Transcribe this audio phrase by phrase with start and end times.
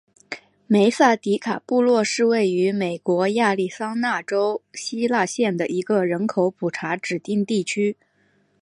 [0.65, 7.95] 梅萨迪卡布洛是位于美国亚利桑那州希拉县的一个人口普查指定地区。